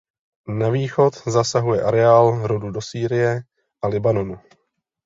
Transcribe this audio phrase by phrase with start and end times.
[0.47, 3.41] Na východ zasahuje areál rodu do Sýrie
[3.81, 4.39] a Libanonu.